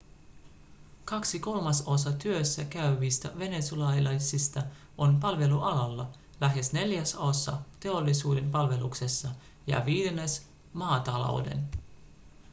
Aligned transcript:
kaksi 1.05 1.39
kolmasosaa 1.39 2.13
työssä 2.13 2.65
käyvistä 2.65 3.31
venezuelalaisista 3.39 4.61
on 4.97 5.19
palvelualalla 5.19 6.11
lähes 6.41 6.73
neljäsosa 6.73 7.57
teollisuuden 7.79 8.51
palveluksessa 8.51 9.29
ja 9.67 9.85
viidennes 9.85 10.47
maatalouden 10.73 11.67